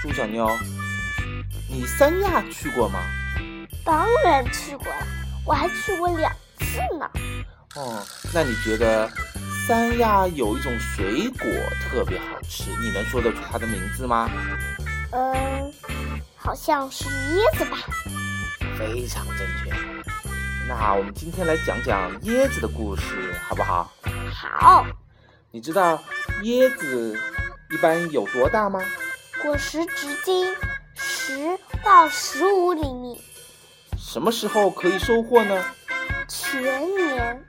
[0.00, 0.48] 猪小妞，
[1.68, 3.00] 你三亚去过吗？
[3.84, 5.06] 当然去过了，
[5.44, 7.10] 我还去过两次呢。
[7.74, 9.10] 哦，那你觉得
[9.66, 11.48] 三亚有一种水果
[11.82, 12.70] 特别好吃？
[12.80, 14.30] 你能说得出它的名字吗？
[15.10, 15.72] 嗯，
[16.36, 17.78] 好像是椰子吧。
[18.78, 19.74] 非常正确。
[20.68, 23.92] 那我们今天来讲讲椰子的故事，好不好？
[24.32, 24.86] 好。
[25.50, 26.00] 你知道
[26.42, 27.18] 椰子
[27.70, 28.80] 一般有多大吗？
[29.42, 30.54] 果实直径
[30.94, 33.20] 十到十五厘米。
[33.96, 35.64] 什么时候可以收获呢？
[36.28, 37.44] 全年。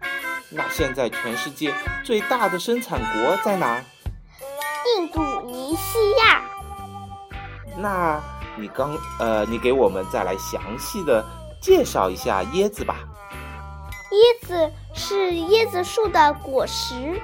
[0.52, 3.84] 那现在全世界最大的生产国在哪？
[4.98, 6.42] 印度尼西亚。
[7.78, 8.22] 那
[8.58, 11.26] 你刚呃，你给我们再来详细的
[11.62, 12.98] 介绍一下椰子吧。
[14.12, 17.20] 椰子是椰子树的果实。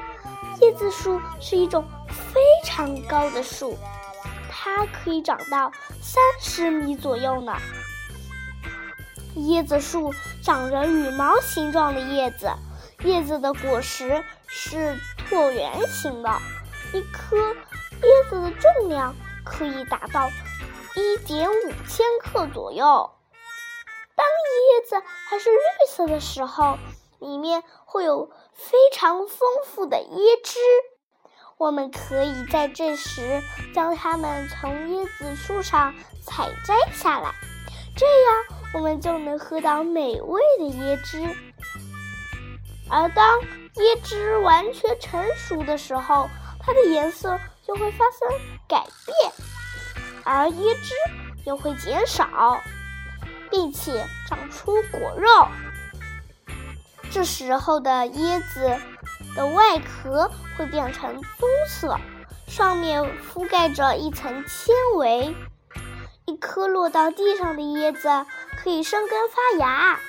[0.62, 3.78] 椰子树是一种非常高的树，
[4.66, 5.72] 它可以长到
[6.02, 7.56] 三十米左右呢。
[9.36, 12.50] 椰子树长着羽毛形状的叶子，
[13.04, 15.00] 叶子的果实是
[15.30, 16.32] 椭圆形的，
[16.94, 20.32] 一颗椰子的重量可以达到
[20.96, 23.12] 一点五千克左右。
[24.16, 24.96] 当椰子
[25.30, 26.80] 还是绿色的时候，
[27.20, 28.32] 里面会有。
[28.58, 30.60] 非常丰富的椰汁，
[31.58, 33.42] 我们可以在这时
[33.74, 37.32] 将它们从椰子树上采摘下来，
[37.96, 41.24] 这样我们就能喝到美味的椰汁。
[42.90, 43.40] 而当
[43.76, 48.28] 椰汁完全成熟的时候，它的颜色就会发生
[48.68, 49.32] 改变，
[50.26, 50.94] 而椰汁
[51.46, 52.60] 也会减少，
[53.50, 55.30] 并且长出果肉。
[57.12, 58.78] 这时候的椰子
[59.36, 62.00] 的外壳会变成棕色，
[62.48, 65.36] 上面覆盖着一层纤维。
[66.26, 68.26] 一颗落到地上的椰子
[68.58, 70.00] 可以生根发芽，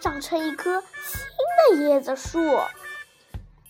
[0.00, 2.58] 长成一棵新的椰子树。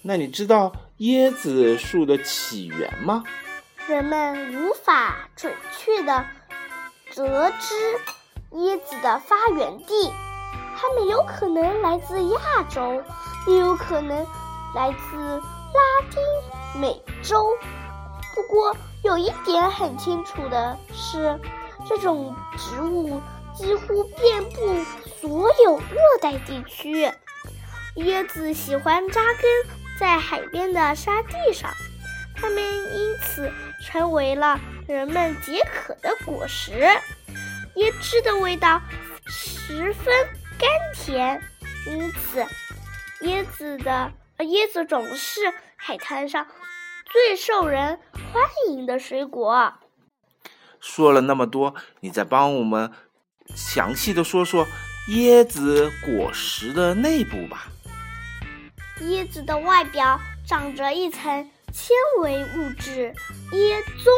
[0.01, 3.25] 那你知道椰子树的起源吗？
[3.87, 6.25] 人们无法准确的
[7.15, 7.75] 得知
[8.53, 10.11] 椰子的发源地。
[10.75, 13.03] 它们有可能来自亚洲，
[13.47, 14.27] 也有可能
[14.75, 17.57] 来自拉丁美洲。
[18.35, 21.39] 不过有一点很清楚的是，
[21.89, 23.21] 这种植物
[23.55, 24.85] 几乎遍布
[25.21, 27.11] 所有热带地区。
[27.97, 29.45] 椰子喜欢扎根
[29.99, 31.71] 在海边的沙地上，
[32.35, 33.53] 它们因此
[33.85, 36.73] 成为了人们解渴的果实。
[37.77, 38.81] 椰汁的味道
[39.27, 40.15] 十分。
[40.59, 41.43] 甘甜，
[41.89, 42.47] 因此
[43.23, 45.41] 椰子的椰子总是
[45.77, 46.47] 海滩上
[47.11, 49.75] 最受人欢迎的水果。
[50.81, 52.91] 说了那么多，你再帮我们
[53.55, 54.67] 详细的说说
[55.09, 57.69] 椰子果实的内部吧。
[59.01, 63.15] 椰子的外表长着一层纤维物质
[63.53, 64.13] 椰棕，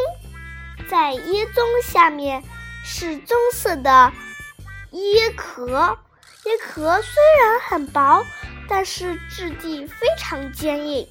[0.89, 2.43] 在椰棕下面
[2.83, 4.11] 是棕色的
[4.91, 5.97] 椰壳。
[6.45, 8.25] 椰壳虽然很薄，
[8.67, 11.07] 但是质地非常坚硬。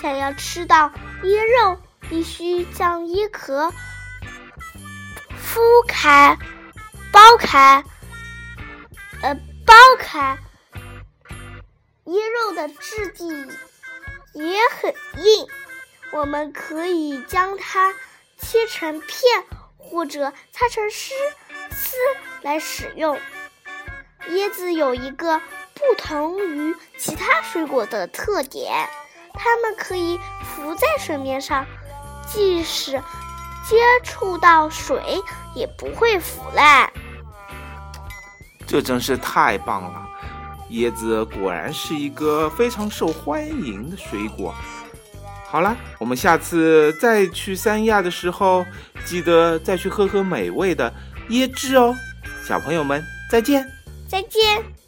[0.00, 0.92] 想要吃到
[1.22, 3.72] 椰肉，必须将椰壳
[5.36, 6.36] 敷开、
[7.12, 7.84] 剥开，
[9.22, 9.34] 呃，
[9.66, 10.38] 剥开。
[12.06, 13.28] 椰肉的质地
[14.34, 14.92] 也很
[15.22, 15.46] 硬，
[16.10, 17.94] 我们可以将它
[18.38, 19.44] 切成片，
[19.76, 21.14] 或者擦成丝
[21.70, 21.96] 丝
[22.42, 23.20] 来使用。
[24.30, 25.38] 椰子有一个
[25.74, 28.88] 不同于其他水果的特点，
[29.34, 31.66] 它们可以浮在水面上，
[32.26, 32.92] 即使
[33.68, 35.00] 接触到水
[35.54, 36.90] 也不会腐烂。
[38.66, 40.08] 这真是太棒了！
[40.70, 44.54] 椰子果然是一个非常受欢迎的水果。
[45.46, 48.64] 好了，我们下次再去三亚的时候，
[49.04, 50.90] 记得再去喝喝美味的
[51.28, 51.94] 椰汁哦。
[52.46, 53.81] 小朋友们，再见。
[54.12, 54.81] 再见。